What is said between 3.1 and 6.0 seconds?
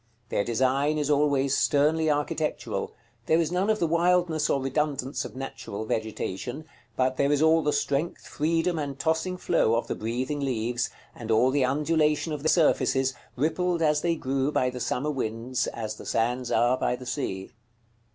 there is none of the wildness or redundance of natural